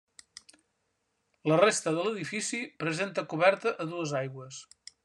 [1.53, 4.65] La resta de l'edifici presenta coberta a dues aigües.